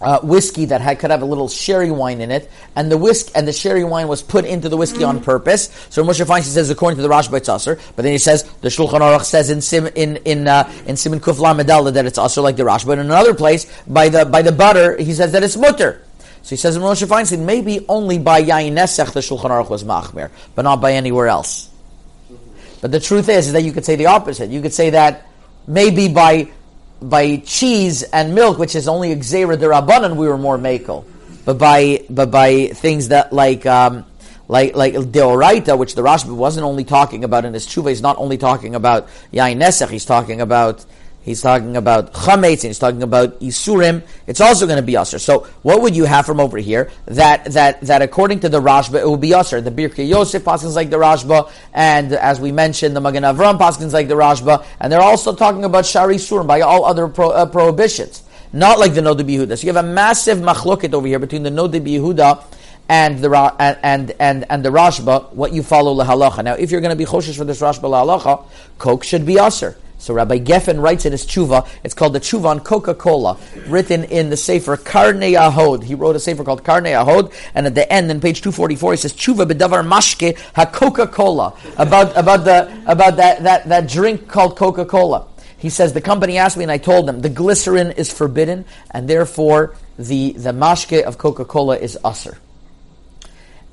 uh, 0.00 0.20
whiskey 0.20 0.66
that 0.66 0.80
had, 0.80 0.98
could 0.98 1.10
have 1.10 1.22
a 1.22 1.26
little 1.26 1.48
sherry 1.48 1.90
wine 1.90 2.20
in 2.20 2.30
it, 2.30 2.50
and 2.74 2.90
the 2.90 2.98
whisk 2.98 3.30
and 3.34 3.48
the 3.48 3.52
sherry 3.52 3.84
wine 3.84 4.08
was 4.08 4.22
put 4.22 4.44
into 4.44 4.68
the 4.68 4.76
whiskey 4.76 5.04
on 5.04 5.20
purpose. 5.22 5.70
So 5.90 6.04
Moshe 6.04 6.24
Feinstein 6.24 6.42
says 6.42 6.70
according 6.70 6.96
to 6.96 7.02
the 7.02 7.08
Rashba 7.08 7.38
it's 7.38 7.48
aser, 7.48 7.78
but 7.94 8.02
then 8.02 8.12
he 8.12 8.18
says 8.18 8.42
the 8.60 8.68
Shulchan 8.68 9.00
Aruch 9.00 9.24
says 9.24 9.50
in 9.50 9.60
Sim 9.60 9.86
in 9.94 10.16
in 10.18 10.46
uh, 10.46 10.70
in 10.86 10.96
Simon 10.96 11.20
Kuf 11.20 11.38
Lamedala 11.38 11.92
that 11.94 12.06
it's 12.06 12.18
aser 12.18 12.40
like 12.40 12.56
the 12.56 12.64
Rashba. 12.64 12.86
But 12.86 12.98
in 12.98 13.06
another 13.06 13.34
place 13.34 13.70
by 13.86 14.08
the 14.08 14.24
by 14.24 14.42
the 14.42 14.52
butter 14.52 14.96
he 14.96 15.14
says 15.14 15.32
that 15.32 15.42
it's 15.42 15.56
mutter. 15.56 16.02
So 16.42 16.50
he 16.50 16.56
says 16.56 16.76
in 16.76 16.82
Moshe 16.82 17.06
Feinstein 17.06 17.44
maybe 17.44 17.86
only 17.88 18.18
by 18.18 18.42
Yain 18.42 18.72
Nesech 18.72 19.12
the 19.12 19.20
Shulchan 19.20 19.50
Aruch 19.50 19.70
was 19.70 19.82
machmir, 19.82 20.30
but 20.54 20.62
not 20.62 20.80
by 20.80 20.92
anywhere 20.92 21.28
else. 21.28 21.70
But 22.82 22.92
the 22.92 23.00
truth 23.00 23.28
is, 23.28 23.48
is 23.48 23.52
that 23.54 23.62
you 23.62 23.72
could 23.72 23.84
say 23.84 23.96
the 23.96 24.06
opposite. 24.06 24.50
You 24.50 24.60
could 24.60 24.74
say 24.74 24.90
that 24.90 25.26
maybe 25.66 26.08
by 26.08 26.50
by 27.08 27.36
cheese 27.36 28.02
and 28.02 28.34
milk, 28.34 28.58
which 28.58 28.74
is 28.74 28.88
only 28.88 29.14
Xera 29.16 29.58
de 29.58 29.66
Rabbanan, 29.66 30.16
we 30.16 30.28
were 30.28 30.38
more 30.38 30.58
makel. 30.58 31.04
But 31.44 31.58
by 31.58 32.04
but 32.10 32.30
by 32.30 32.68
things 32.68 33.08
that 33.08 33.32
like 33.32 33.64
um, 33.66 34.04
like 34.48 34.74
like 34.74 34.94
deoraita, 34.94 35.78
which 35.78 35.94
the 35.94 36.02
Rashba 36.02 36.34
wasn't 36.34 36.64
only 36.64 36.84
talking 36.84 37.22
about 37.24 37.44
in 37.44 37.54
his 37.54 37.66
tshuva, 37.66 37.90
he's 37.90 38.02
not 38.02 38.18
only 38.18 38.36
talking 38.36 38.74
about 38.74 39.08
yain 39.32 39.56
nesach, 39.58 39.88
he's 39.88 40.04
talking 40.04 40.40
about 40.40 40.84
He's 41.26 41.42
talking 41.42 41.76
about 41.76 42.12
chametz, 42.12 42.62
he's 42.62 42.78
talking 42.78 43.02
about 43.02 43.40
isurim. 43.40 44.04
It's 44.28 44.40
also 44.40 44.64
going 44.64 44.76
to 44.76 44.82
be 44.82 44.94
aser. 44.94 45.18
So, 45.18 45.40
what 45.62 45.82
would 45.82 45.96
you 45.96 46.04
have 46.04 46.24
from 46.24 46.38
over 46.38 46.56
here? 46.56 46.88
That 47.06 47.46
that 47.46 47.80
that 47.80 48.00
according 48.00 48.40
to 48.40 48.48
the 48.48 48.60
Rashba, 48.60 49.00
it 49.00 49.06
will 49.06 49.16
be 49.16 49.34
aser. 49.34 49.60
The 49.60 49.72
Birkei 49.72 50.08
Yosef 50.08 50.44
paskins 50.44 50.76
like 50.76 50.88
the 50.88 50.98
Rashba, 50.98 51.50
and 51.74 52.12
as 52.12 52.40
we 52.40 52.52
mentioned, 52.52 52.94
the 52.94 53.00
Magen 53.00 53.24
Avram 53.24 53.58
paskins 53.58 53.92
like 53.92 54.06
the 54.06 54.14
Rashba, 54.14 54.64
and 54.78 54.92
they're 54.92 55.00
also 55.00 55.34
talking 55.34 55.64
about 55.64 55.84
shari 55.84 56.14
surim 56.14 56.46
by 56.46 56.60
all 56.60 56.84
other 56.84 57.08
pro, 57.08 57.30
uh, 57.30 57.44
prohibitions, 57.44 58.22
not 58.52 58.78
like 58.78 58.94
the 58.94 59.00
Noda 59.00 59.22
Yehuda. 59.22 59.58
So 59.58 59.66
you 59.66 59.74
have 59.74 59.84
a 59.84 59.88
massive 59.88 60.38
machloket 60.38 60.94
over 60.94 61.08
here 61.08 61.18
between 61.18 61.42
the 61.42 61.50
Noda 61.50 61.80
Yehuda 61.80 62.44
and 62.88 63.18
the 63.18 63.30
and 63.58 64.14
and 64.20 64.44
and, 64.48 64.64
the 64.64 64.70
Rashba, 64.70 65.32
what 65.32 65.52
you 65.52 65.64
follow 65.64 65.92
lahalacha. 65.92 66.44
Now, 66.44 66.54
if 66.54 66.70
you're 66.70 66.80
going 66.80 66.96
to 66.96 66.96
be 66.96 67.04
choshesh 67.04 67.36
for 67.36 67.44
this 67.44 67.60
Rashba 67.60 67.90
lahalacha, 67.90 68.44
Coke 68.78 69.02
should 69.02 69.26
be 69.26 69.40
aser. 69.40 69.76
So 69.98 70.14
Rabbi 70.14 70.38
Geffen 70.38 70.80
writes 70.80 71.04
in 71.06 71.12
his 71.12 71.26
tshuva. 71.26 71.66
It's 71.82 71.94
called 71.94 72.12
the 72.12 72.20
tshuva 72.20 72.44
on 72.44 72.60
Coca-Cola, 72.60 73.38
written 73.66 74.04
in 74.04 74.30
the 74.30 74.36
sefer 74.36 74.76
Karnei 74.76 75.36
Ahod. 75.38 75.82
He 75.82 75.94
wrote 75.94 76.16
a 76.16 76.20
sefer 76.20 76.44
called 76.44 76.62
Karnei 76.62 76.92
Ahod, 76.92 77.32
and 77.54 77.66
at 77.66 77.74
the 77.74 77.90
end, 77.92 78.10
in 78.10 78.20
page 78.20 78.42
two 78.42 78.52
forty 78.52 78.76
four, 78.76 78.92
he 78.92 78.98
says 78.98 79.12
tshuva 79.14 79.50
bedavar 79.50 79.86
mashke 79.86 80.38
ha 80.54 80.66
Coca-Cola 80.66 81.54
about 81.76 82.16
about 82.16 82.44
the 82.44 82.82
about 82.86 83.16
that 83.16 83.42
that 83.42 83.68
that 83.68 83.88
drink 83.88 84.28
called 84.28 84.56
Coca-Cola. 84.56 85.26
He 85.58 85.70
says 85.70 85.94
the 85.94 86.02
company 86.02 86.36
asked 86.36 86.58
me, 86.58 86.64
and 86.64 86.70
I 86.70 86.78
told 86.78 87.08
them 87.08 87.22
the 87.22 87.30
glycerin 87.30 87.92
is 87.92 88.12
forbidden, 88.12 88.66
and 88.90 89.08
therefore 89.08 89.74
the 89.98 90.32
the 90.32 90.52
mashke 90.52 91.02
of 91.02 91.16
Coca-Cola 91.16 91.78
is 91.78 91.98
usher. 92.04 92.36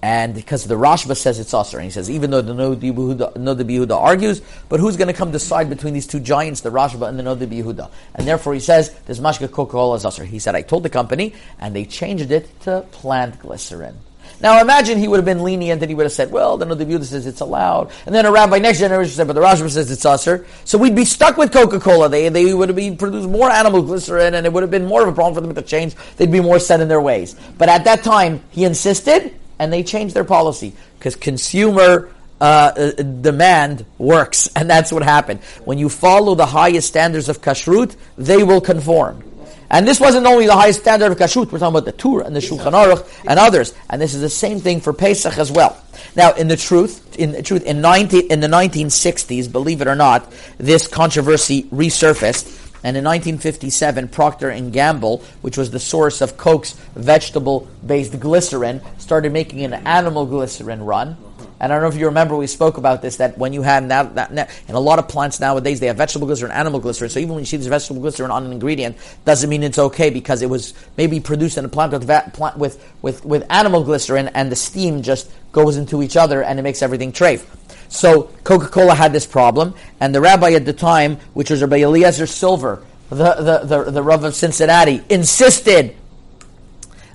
And 0.03 0.35
because 0.35 0.65
the 0.65 0.75
Rashba 0.75 1.15
says 1.15 1.39
it's 1.39 1.53
Aser, 1.53 1.77
and 1.77 1.85
he 1.85 1.89
says, 1.89 2.11
even 2.11 2.29
though 2.29 2.41
the 2.41 2.53
Noda 2.53 2.75
Yehuda 2.75 3.97
argues, 3.97 4.41
but 4.67 4.81
who's 4.81 4.97
going 4.97 5.07
to 5.07 5.13
come 5.13 5.31
decide 5.31 5.69
between 5.69 5.93
these 5.93 6.07
two 6.07 6.19
giants, 6.19 6.59
the 6.59 6.71
Rashba 6.71 7.07
and 7.07 7.17
the 7.17 7.23
Noda 7.23 7.47
Yehuda? 7.47 7.89
And 8.15 8.27
therefore 8.27 8.53
he 8.53 8.59
says, 8.59 8.93
this 9.05 9.19
Mashka 9.19 9.49
Coca-Cola 9.49 9.95
is 9.95 10.05
Aser. 10.05 10.25
He 10.25 10.39
said, 10.39 10.55
I 10.55 10.61
told 10.61 10.83
the 10.83 10.89
company, 10.89 11.33
and 11.57 11.73
they 11.73 11.85
changed 11.85 12.31
it 12.31 12.49
to 12.63 12.81
plant 12.91 13.39
glycerin. 13.39 13.95
Now 14.41 14.59
imagine 14.59 14.97
he 14.97 15.07
would 15.07 15.19
have 15.19 15.25
been 15.25 15.41
lenient 15.41 15.81
and 15.81 15.89
he 15.89 15.95
would 15.95 16.03
have 16.03 16.11
said, 16.11 16.31
well, 16.31 16.57
the 16.57 16.65
Noda 16.65 16.85
Yehuda 16.85 17.05
says 17.05 17.25
it's 17.25 17.39
allowed. 17.39 17.89
And 18.05 18.13
then 18.13 18.25
a 18.25 18.31
rabbi 18.31 18.59
next 18.59 18.79
generation 18.79 19.13
said, 19.13 19.27
but 19.27 19.33
the 19.33 19.41
Rashba 19.41 19.69
says 19.69 19.89
it's 19.89 20.05
Aser. 20.05 20.45
So 20.65 20.77
we'd 20.77 20.97
be 20.97 21.05
stuck 21.05 21.37
with 21.37 21.53
Coca-Cola. 21.53 22.09
They, 22.09 22.27
they 22.27 22.53
would 22.53 22.67
have 22.67 22.75
been 22.75 22.97
produced 22.97 23.29
more 23.29 23.49
animal 23.49 23.81
glycerin, 23.81 24.33
and 24.33 24.45
it 24.45 24.51
would 24.51 24.63
have 24.63 24.71
been 24.71 24.85
more 24.85 25.01
of 25.01 25.07
a 25.07 25.13
problem 25.13 25.35
for 25.35 25.39
them 25.39 25.55
to 25.55 25.61
change. 25.61 25.95
They'd 26.17 26.29
be 26.29 26.41
more 26.41 26.59
set 26.59 26.81
in 26.81 26.89
their 26.89 26.99
ways. 26.99 27.37
But 27.57 27.69
at 27.69 27.85
that 27.85 28.03
time, 28.03 28.41
he 28.49 28.65
insisted, 28.65 29.33
and 29.59 29.71
they 29.71 29.83
changed 29.83 30.15
their 30.15 30.23
policy 30.23 30.73
because 30.97 31.15
consumer 31.15 32.09
uh, 32.41 32.43
uh, 32.43 32.91
demand 33.01 33.85
works, 33.97 34.49
and 34.55 34.69
that's 34.69 34.91
what 34.91 35.03
happened. 35.03 35.39
When 35.65 35.77
you 35.77 35.89
follow 35.89 36.35
the 36.35 36.45
highest 36.45 36.87
standards 36.87 37.29
of 37.29 37.41
kashrut, 37.41 37.95
they 38.17 38.43
will 38.43 38.61
conform. 38.61 39.23
And 39.69 39.87
this 39.87 39.99
wasn't 39.99 40.27
only 40.27 40.45
the 40.45 40.55
highest 40.55 40.81
standard 40.81 41.11
of 41.11 41.17
kashrut, 41.17 41.51
we're 41.51 41.57
talking 41.57 41.75
about 41.75 41.85
the 41.85 41.93
Tur 41.93 42.21
and 42.21 42.35
the 42.35 42.41
Shulchan 42.41 42.73
Aruch 42.73 43.07
and 43.27 43.39
others. 43.39 43.73
And 43.89 43.99
this 43.99 44.13
is 44.13 44.21
the 44.21 44.29
same 44.29 44.59
thing 44.59 44.81
for 44.81 44.93
Pesach 44.93 45.37
as 45.39 45.51
well. 45.51 45.81
Now, 46.15 46.33
in 46.33 46.47
the 46.47 46.57
truth, 46.57 47.17
in 47.17 47.31
the 47.31 47.41
truth, 47.41 47.63
in, 47.63 47.81
19, 47.81 48.31
in 48.31 48.39
the 48.39 48.47
1960s, 48.47 49.51
believe 49.51 49.81
it 49.81 49.87
or 49.87 49.95
not, 49.95 50.31
this 50.59 50.87
controversy 50.87 51.63
resurfaced 51.63 52.62
and 52.83 52.97
in 52.97 53.03
1957, 53.05 54.09
Procter 54.09 54.49
and 54.49 54.73
Gamble, 54.73 55.23
which 55.41 55.57
was 55.57 55.71
the 55.71 55.79
source 55.79 56.19
of 56.19 56.35
Coke's 56.35 56.73
vegetable-based 56.95 58.19
glycerin, 58.19 58.81
started 58.97 59.31
making 59.31 59.63
an 59.63 59.73
animal 59.73 60.25
glycerin 60.25 60.83
run. 60.83 61.15
And 61.61 61.71
I 61.71 61.75
don't 61.75 61.83
know 61.83 61.87
if 61.87 61.95
you 61.95 62.07
remember, 62.07 62.35
we 62.35 62.47
spoke 62.47 62.75
about 62.75 63.01
this, 63.01 63.15
that 63.17 63.37
when 63.37 63.53
you 63.53 63.61
have 63.61 63.83
now, 63.85 64.03
that, 64.03 64.33
now, 64.33 64.47
in 64.67 64.75
a 64.75 64.79
lot 64.81 64.99
of 64.99 65.07
plants 65.07 65.39
nowadays, 65.39 65.79
they 65.79 65.87
have 65.87 65.95
vegetable 65.95 66.27
glycerin, 66.27 66.51
animal 66.51 66.81
glycerin. 66.81 67.09
So 67.09 67.21
even 67.21 67.35
when 67.35 67.39
you 67.39 67.45
see 67.45 67.55
this 67.55 67.67
vegetable 67.67 68.01
glycerin 68.01 68.31
on 68.31 68.45
an 68.45 68.51
ingredient, 68.51 68.97
doesn't 69.23 69.49
mean 69.49 69.63
it's 69.63 69.79
okay 69.79 70.09
because 70.09 70.41
it 70.41 70.49
was 70.49 70.73
maybe 70.97 71.21
produced 71.21 71.57
in 71.57 71.63
a 71.63 71.69
plant 71.69 71.93
with, 71.93 72.05
plant 72.33 72.57
with, 72.57 72.85
with, 73.01 73.23
with 73.23 73.45
animal 73.49 73.81
glycerin 73.81 74.27
and 74.29 74.51
the 74.51 74.57
steam 74.57 75.01
just 75.01 75.31
goes 75.53 75.77
into 75.77 76.03
each 76.03 76.17
other 76.17 76.43
and 76.43 76.59
it 76.59 76.63
makes 76.63 76.81
everything 76.81 77.13
trafe. 77.13 77.45
So 77.93 78.23
Coca-Cola 78.43 78.95
had 78.95 79.13
this 79.13 79.27
problem, 79.27 79.75
and 79.99 80.15
the 80.15 80.19
rabbi 80.19 80.53
at 80.53 80.65
the 80.65 80.73
time, 80.73 81.17
which 81.35 81.51
was 81.51 81.61
Rabbi 81.61 81.77
Eliezer 81.77 82.25
Silver, 82.25 82.83
the, 83.11 83.15
the, 83.35 83.59
the, 83.65 83.91
the 83.91 84.01
Rav 84.01 84.23
of 84.23 84.33
Cincinnati, 84.33 85.03
insisted 85.09 85.95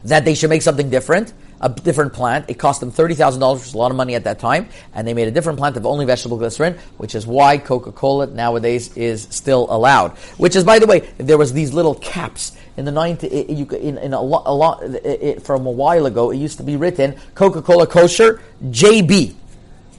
that 0.05 0.25
they 0.25 0.37
should 0.37 0.51
make 0.51 0.63
something 0.63 0.89
different, 0.89 1.33
a 1.61 1.69
different 1.69 2.13
plant. 2.13 2.45
It 2.49 2.61
cost 2.61 2.79
them 2.79 2.93
$30,000, 2.93 3.55
which 3.55 3.65
was 3.65 3.75
a 3.75 3.77
lot 3.77 3.91
of 3.91 3.97
money 3.97 4.15
at 4.15 4.23
that 4.23 4.39
time, 4.39 4.69
and 4.95 5.07
they 5.07 5.15
made 5.15 5.27
a 5.27 5.33
different 5.33 5.59
plant 5.59 5.77
of 5.77 5.85
only 5.85 6.07
vegetable 6.07 6.37
glycerin, 6.37 6.79
which 6.97 7.17
is 7.17 7.27
why 7.27 7.59
Coca-Cola 7.59 8.29
nowadays 8.29 8.97
is 8.97 9.27
still 9.31 9.67
allowed. 9.71 10.13
Which 10.39 10.55
is, 10.55 10.63
by 10.63 10.79
the 10.79 10.87
way, 10.87 11.01
there 11.19 11.39
was 11.39 11.53
these 11.53 11.75
little 11.75 11.97
caps 11.97 12.57
in 12.77 12.85
the 12.85 12.93
90, 12.93 13.27
in, 13.27 13.99
in 13.99 14.13
a 14.13 14.23
lot, 14.23 14.45
a 14.47 14.55
lot 14.55 14.85
it, 14.85 15.43
from 15.43 15.67
a 15.67 15.73
while 15.73 16.07
ago, 16.07 16.31
it 16.31 16.37
used 16.37 16.59
to 16.59 16.63
be 16.63 16.77
written 16.77 17.17
Coca-Cola 17.35 17.89
kosher 17.89 18.41
JB. 18.63 19.35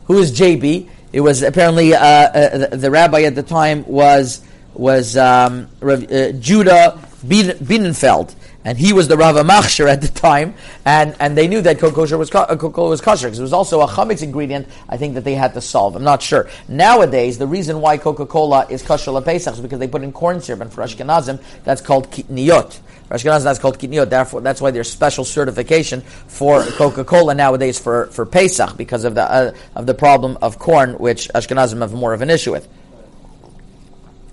Who 0.10 0.18
is 0.18 0.32
JB? 0.32 0.90
It 1.14 1.22
was 1.22 1.44
apparently 1.44 1.94
uh, 1.94 2.00
uh, 2.00 2.58
the, 2.58 2.78
the, 2.78 2.90
rabbi 2.90 3.22
at 3.22 3.36
the 3.36 3.44
time 3.44 3.86
was 3.86 4.42
was 4.74 5.16
um, 5.16 5.68
uh, 5.84 6.32
Judah 6.32 7.00
Bienenfeld, 7.24 8.34
and 8.66 8.76
he 8.76 8.92
was 8.92 9.08
the 9.08 9.16
Rav 9.16 9.36
Machshir 9.36 9.88
at 9.88 10.02
the 10.02 10.08
time, 10.08 10.56
and, 10.84 11.16
and 11.20 11.38
they 11.38 11.48
knew 11.48 11.62
that 11.62 11.78
Coca-Cola 11.78 12.18
was, 12.18 12.32
Coca-Cola 12.32 12.90
was 12.90 13.02
kosher, 13.02 13.28
because 13.28 13.38
it 13.38 13.44
was 13.44 13.54
also 13.54 13.82
a 13.82 13.88
chametz 13.88 14.24
ingredient, 14.24 14.68
I 14.88 14.98
think, 14.98 15.14
that 15.14 15.26
they 15.26 15.36
had 15.36 15.54
to 15.54 15.62
solve. 15.62 15.96
I'm 15.96 16.04
not 16.04 16.24
sure. 16.24 16.50
Nowadays, 16.68 17.38
the 17.38 17.48
reason 17.48 17.80
why 17.80 17.98
Coca-Cola 17.98 18.66
is 18.68 18.82
kosher 18.82 19.22
Pesach 19.22 19.54
is 19.54 19.60
because 19.60 19.78
they 19.78 19.88
put 19.88 20.02
in 20.02 20.12
corn 20.12 20.42
syrup, 20.42 20.62
and 20.62 20.74
for 20.74 20.82
Ashkenazim, 20.82 21.40
that's 21.64 21.82
called 21.82 22.10
kitniot. 22.10 22.80
Ashkenaz, 23.10 23.44
that's 23.44 23.60
called 23.60 23.80
kitniot. 23.80 24.10
Therefore, 24.10 24.42
that's 24.42 24.62
why 24.62 24.72
there's 24.72 24.90
special 24.90 25.26
certification 25.26 26.02
for 26.02 26.64
Coca-Cola 26.64 27.34
nowadays 27.34 27.80
for, 27.80 28.08
for 28.08 28.26
Pesach 28.26 28.78
because 28.78 29.04
of 29.04 29.16
the 29.16 29.24
uh, 29.24 29.52
of 29.76 29.88
the 29.88 29.96
problem 29.96 30.38
of 30.42 30.60
corn, 30.60 30.94
which 30.94 31.28
Ashkenazim 31.30 31.82
have 31.82 31.94
more 31.94 32.14
of 32.14 32.22
an 32.22 32.30
issue 32.30 32.52
with. 32.52 32.68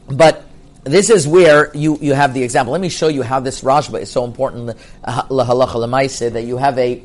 But 0.08 0.44
this 0.84 1.10
is 1.10 1.26
where 1.26 1.74
you, 1.74 1.98
you 2.00 2.14
have 2.14 2.32
the 2.32 2.42
example. 2.42 2.72
Let 2.72 2.80
me 2.80 2.90
show 2.90 3.08
you 3.08 3.22
how 3.22 3.40
this 3.40 3.62
Rashba 3.62 4.00
is 4.00 4.10
so 4.10 4.24
important 4.24 4.66
that 5.04 6.44
you 6.46 6.56
have 6.58 6.78
a 6.78 7.02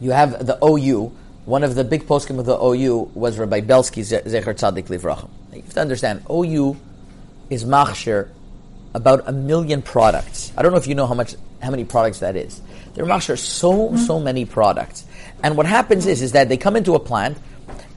you 0.00 0.10
have 0.10 0.46
the 0.46 0.58
OU. 0.64 1.12
One 1.46 1.62
of 1.62 1.74
the 1.74 1.84
big 1.84 2.06
poskim 2.06 2.38
of 2.38 2.44
the 2.44 2.58
OU 2.58 3.12
was 3.14 3.38
Rabbi 3.38 3.60
Belsky 3.60 4.02
Zecher 4.02 4.24
Tzadik 4.24 4.88
Livrachim. 4.88 5.30
You 5.54 5.62
have 5.62 5.74
to 5.74 5.80
understand, 5.80 6.22
OU 6.30 6.76
is 7.48 7.64
machshir 7.64 8.28
about 8.96 9.28
a 9.28 9.32
million 9.32 9.82
products. 9.82 10.52
I 10.56 10.62
don't 10.62 10.72
know 10.72 10.78
if 10.78 10.86
you 10.86 10.94
know 10.94 11.06
how 11.06 11.14
much, 11.14 11.34
how 11.60 11.70
many 11.70 11.84
products 11.84 12.20
that 12.20 12.34
is. 12.34 12.62
There 12.94 13.08
are 13.08 13.20
so, 13.20 13.36
mm-hmm. 13.36 13.96
so 13.98 14.18
many 14.18 14.46
products. 14.46 15.04
And 15.44 15.54
what 15.54 15.66
happens 15.66 16.06
is, 16.06 16.22
is 16.22 16.32
that 16.32 16.48
they 16.48 16.56
come 16.56 16.76
into 16.76 16.94
a 16.94 16.98
plant 16.98 17.36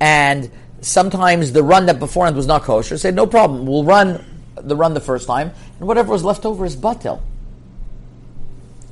and 0.01 0.51
sometimes 0.81 1.53
the 1.53 1.63
run 1.63 1.85
that 1.85 1.99
beforehand 1.99 2.35
was 2.35 2.47
not 2.47 2.63
kosher, 2.63 2.97
say, 2.97 3.11
no 3.11 3.25
problem, 3.25 3.65
we'll 3.65 3.85
run 3.85 4.25
the 4.55 4.75
run 4.75 4.93
the 4.93 4.99
first 4.99 5.25
time, 5.25 5.51
and 5.79 5.87
whatever 5.87 6.11
was 6.11 6.25
left 6.25 6.45
over 6.45 6.65
is 6.65 6.75
batel. 6.75 7.21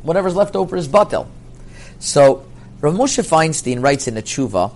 Whatever's 0.02 0.36
left 0.36 0.56
over 0.56 0.78
is 0.78 0.88
batel. 0.88 1.28
So, 2.00 2.46
Rav 2.80 2.94
Moshe 2.94 3.22
Feinstein 3.28 3.84
writes 3.84 4.08
in 4.08 4.16
a 4.16 4.22
tshuva, 4.22 4.74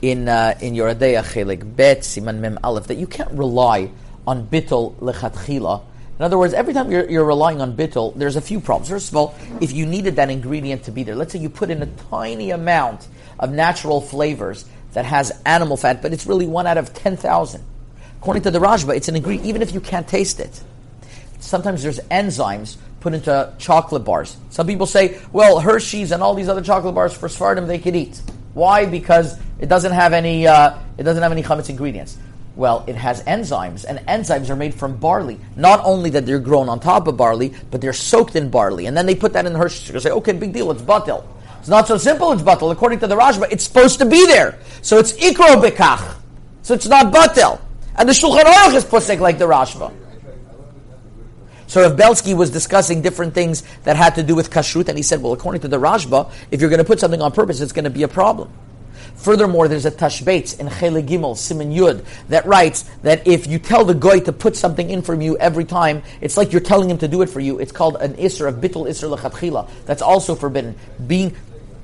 in 0.00 0.26
uh, 0.26 0.54
in 0.62 0.72
Yoradeya 0.72 1.22
Chelik 1.22 1.76
Bet 1.76 1.98
Siman 1.98 2.38
Mem 2.38 2.58
Aleph, 2.64 2.86
that 2.86 2.96
you 2.96 3.06
can't 3.06 3.32
rely 3.32 3.90
on 4.26 4.46
bittel 4.46 4.94
lechatchila 4.94 5.82
in 6.18 6.24
other 6.24 6.38
words, 6.38 6.54
every 6.54 6.74
time 6.74 6.90
you're, 6.90 7.08
you're 7.08 7.24
relying 7.24 7.60
on 7.60 7.76
bittul, 7.76 8.14
there's 8.14 8.36
a 8.36 8.40
few 8.40 8.60
problems. 8.60 8.90
First 8.90 9.08
of 9.08 9.16
all, 9.16 9.34
if 9.60 9.72
you 9.72 9.86
needed 9.86 10.16
that 10.16 10.30
ingredient 10.30 10.84
to 10.84 10.92
be 10.92 11.02
there, 11.02 11.16
let's 11.16 11.32
say 11.32 11.38
you 11.38 11.48
put 11.48 11.70
in 11.70 11.82
a 11.82 11.86
tiny 11.86 12.50
amount 12.50 13.08
of 13.38 13.50
natural 13.50 14.00
flavors 14.00 14.64
that 14.92 15.04
has 15.04 15.32
animal 15.46 15.76
fat, 15.76 16.02
but 16.02 16.12
it's 16.12 16.26
really 16.26 16.46
one 16.46 16.66
out 16.66 16.78
of 16.78 16.92
10,000. 16.92 17.62
According 18.20 18.42
to 18.44 18.50
the 18.50 18.60
Rashba, 18.60 18.94
it's 18.94 19.08
an 19.08 19.16
ingredient, 19.16 19.46
even 19.46 19.62
if 19.62 19.72
you 19.72 19.80
can't 19.80 20.06
taste 20.06 20.38
it. 20.38 20.62
Sometimes 21.40 21.82
there's 21.82 21.98
enzymes 21.98 22.76
put 23.00 23.14
into 23.14 23.52
chocolate 23.58 24.04
bars. 24.04 24.36
Some 24.50 24.66
people 24.66 24.86
say, 24.86 25.18
well, 25.32 25.58
Hershey's 25.58 26.12
and 26.12 26.22
all 26.22 26.34
these 26.34 26.48
other 26.48 26.62
chocolate 26.62 26.94
bars 26.94 27.12
for 27.12 27.28
Sfardim 27.28 27.66
they 27.66 27.80
could 27.80 27.96
eat. 27.96 28.22
Why? 28.54 28.86
Because 28.86 29.36
it 29.58 29.68
doesn't 29.68 29.92
have 29.92 30.12
any, 30.12 30.46
uh, 30.46 30.78
it 30.98 31.02
doesn't 31.02 31.22
have 31.22 31.32
any 31.32 31.42
chametz 31.42 31.68
ingredients. 31.68 32.16
Well, 32.54 32.84
it 32.86 32.96
has 32.96 33.22
enzymes, 33.22 33.84
and 33.86 33.98
enzymes 34.00 34.50
are 34.50 34.56
made 34.56 34.74
from 34.74 34.96
barley. 34.98 35.40
Not 35.56 35.80
only 35.84 36.10
that 36.10 36.26
they're 36.26 36.38
grown 36.38 36.68
on 36.68 36.80
top 36.80 37.06
of 37.06 37.16
barley, 37.16 37.54
but 37.70 37.80
they're 37.80 37.94
soaked 37.94 38.36
in 38.36 38.50
barley. 38.50 38.86
And 38.86 38.96
then 38.96 39.06
they 39.06 39.14
put 39.14 39.32
that 39.32 39.46
in 39.46 39.54
the 39.54 39.58
Hershey. 39.58 39.92
They 39.92 40.00
say, 40.00 40.10
okay, 40.10 40.32
big 40.32 40.52
deal, 40.52 40.70
it's 40.70 40.82
batil. 40.82 41.24
It's 41.60 41.68
not 41.68 41.88
so 41.88 41.96
simple, 41.96 42.32
it's 42.32 42.42
batil. 42.42 42.70
According 42.70 42.98
to 43.00 43.06
the 43.06 43.16
Rashba, 43.16 43.50
it's 43.50 43.64
supposed 43.64 44.00
to 44.00 44.04
be 44.04 44.26
there. 44.26 44.58
So 44.82 44.98
it's 44.98 45.12
ikro 45.12 45.62
bekach. 45.62 46.16
So 46.62 46.74
it's 46.74 46.86
not 46.86 47.12
batil. 47.12 47.58
And 47.96 48.08
the 48.08 48.12
Shulchan 48.12 48.44
Aruch 48.44 48.74
is 48.74 48.84
pusik 48.84 49.20
like 49.20 49.38
the 49.38 49.46
Rashba. 49.46 49.92
So 51.66 51.80
if 51.82 51.96
Belsky 51.96 52.34
was 52.34 52.50
discussing 52.50 53.00
different 53.00 53.32
things 53.32 53.62
that 53.84 53.96
had 53.96 54.16
to 54.16 54.22
do 54.22 54.34
with 54.34 54.50
kashrut, 54.50 54.88
and 54.88 54.98
he 54.98 55.02
said, 55.02 55.22
well, 55.22 55.32
according 55.32 55.62
to 55.62 55.68
the 55.68 55.78
Rashba, 55.78 56.30
if 56.50 56.60
you're 56.60 56.68
going 56.68 56.80
to 56.80 56.84
put 56.84 57.00
something 57.00 57.22
on 57.22 57.32
purpose, 57.32 57.62
it's 57.62 57.72
going 57.72 57.84
to 57.84 57.90
be 57.90 58.02
a 58.02 58.08
problem. 58.08 58.52
Furthermore, 59.22 59.68
there's 59.68 59.86
a 59.86 59.90
Tashbetz 59.92 60.58
in 60.58 60.66
Chele 60.66 61.06
Gimel, 61.06 61.36
Simon 61.36 61.72
Yud, 61.72 62.04
that 62.28 62.44
writes 62.44 62.82
that 63.04 63.24
if 63.24 63.46
you 63.46 63.60
tell 63.60 63.84
the 63.84 63.94
goy 63.94 64.18
to 64.18 64.32
put 64.32 64.56
something 64.56 64.90
in 64.90 65.00
from 65.00 65.20
you 65.20 65.38
every 65.38 65.64
time, 65.64 66.02
it's 66.20 66.36
like 66.36 66.50
you're 66.50 66.60
telling 66.60 66.90
him 66.90 66.98
to 66.98 67.06
do 67.06 67.22
it 67.22 67.30
for 67.30 67.38
you. 67.38 67.60
It's 67.60 67.70
called 67.70 67.98
an 68.00 68.14
Isser 68.14 68.48
of 68.48 68.56
Bittul 68.56 68.88
Isser 68.88 69.16
Lechatchila. 69.16 69.70
That's 69.86 70.02
also 70.02 70.34
forbidden. 70.34 70.74
Being, 71.06 71.36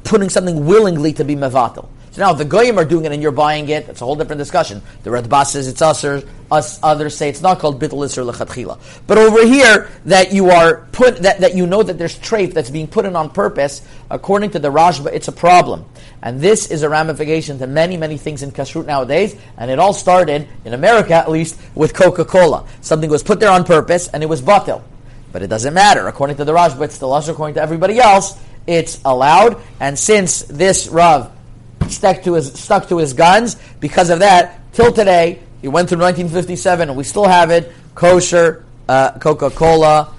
putting 0.03 0.31
something 0.31 0.67
willingly 0.67 1.13
to 1.13 1.25
be 1.25 1.37
Mevatel. 1.37 1.89
Now 2.19 2.33
the 2.33 2.45
goyim 2.45 2.79
are 2.79 2.85
doing 2.85 3.05
it 3.05 3.13
and 3.13 3.23
you're 3.23 3.31
buying 3.31 3.69
it. 3.69 3.89
it's 3.89 4.03
a 4.03 4.05
whole 4.05 4.17
different 4.17 4.41
discussion. 4.41 4.83
The 5.05 5.11
Radbaz 5.11 5.53
says 5.53 5.69
it's 5.69 5.81
usher. 5.81 6.25
Us 6.51 6.81
others 6.83 7.17
say 7.17 7.29
it's 7.29 7.43
not 7.43 7.61
called 7.61 7.81
bittul 7.81 8.05
isur 8.05 8.29
lechatchila. 8.29 8.81
But 9.07 9.19
over 9.19 9.47
here, 9.47 9.89
that 10.07 10.33
you 10.33 10.51
are 10.51 10.89
put 10.91 11.19
that, 11.19 11.41
that 11.41 11.55
you 11.55 11.67
know 11.67 11.83
that 11.83 11.97
there's 11.97 12.19
trait 12.19 12.55
that's 12.55 12.71
being 12.71 12.89
put 12.89 13.05
in 13.05 13.15
on 13.15 13.31
purpose. 13.31 13.83
According 14.11 14.51
to 14.53 14.59
the 14.59 14.71
Rashba, 14.71 15.13
it's 15.13 15.29
a 15.29 15.33
problem, 15.33 15.85
and 16.23 16.41
this 16.41 16.71
is 16.71 16.83
a 16.83 16.89
ramification 16.89 17.59
to 17.59 17.67
many 17.67 17.97
many 17.97 18.17
things 18.17 18.43
in 18.43 18.51
kashrut 18.51 18.87
nowadays. 18.87 19.37
And 19.57 19.71
it 19.71 19.79
all 19.79 19.93
started 19.93 20.49
in 20.65 20.75
America, 20.75 21.15
at 21.15 21.31
least, 21.31 21.61
with 21.77 21.95
Coca 21.95 22.25
Cola. 22.25 22.67
Something 22.81 23.11
was 23.11 23.23
put 23.23 23.39
there 23.39 23.51
on 23.51 23.63
purpose, 23.65 24.09
and 24.09 24.25
it 24.25 24.27
was 24.27 24.43
batil. 24.43 24.83
But 25.31 25.43
it 25.43 25.49
doesn't 25.49 25.75
matter. 25.75 26.09
According 26.09 26.37
to 26.39 26.45
the 26.45 26.53
Rashba, 26.53 26.83
it's 26.87 26.95
still 26.95 27.13
usher. 27.13 27.33
According 27.33 27.55
to 27.55 27.63
everybody 27.63 28.01
else, 28.01 28.37
it's 28.67 29.01
allowed. 29.05 29.61
And 29.79 29.99
since 29.99 30.43
this 30.43 30.89
Rav 30.89 31.38
stuck 31.91 32.23
to 32.23 32.35
his 32.35 32.53
stuck 32.53 32.89
to 32.89 32.99
his 32.99 33.13
guns, 33.13 33.57
because 33.81 34.11
of 34.11 34.21
that, 34.21 34.73
till 34.73 34.93
today, 34.93 35.41
he 35.61 35.69
went 35.69 35.89
through 35.89 35.99
1957, 35.99 36.89
and 36.89 36.97
we 36.97 37.05
still 37.05 37.27
have 37.27 37.51
it 37.51 37.73
kosher 37.95 38.65
uh, 38.89 39.13
Coca 39.19 39.51
Cola 39.51 40.13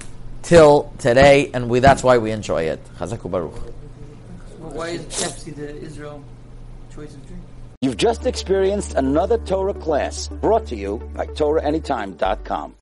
till 0.43 0.91
today, 0.99 1.51
and 1.53 1.69
we 1.69 1.79
that's 1.79 2.03
why 2.03 2.17
we 2.17 2.31
enjoy 2.31 2.63
it. 2.63 2.79
Chazaku 2.97 3.29
Baruch. 3.31 3.53
But 4.59 4.73
why 4.73 4.89
is 4.89 5.01
Pepsi 5.05 5.55
the 5.55 5.75
Israel 5.77 6.23
choice 6.93 7.13
of 7.13 7.25
drink? 7.27 7.43
You've 7.81 7.97
just 7.97 8.25
experienced 8.25 8.95
another 8.95 9.37
Torah 9.37 9.73
class 9.73 10.27
brought 10.27 10.65
to 10.67 10.75
you 10.75 10.97
by 11.15 11.27
TorahAnytime.com. 11.27 12.75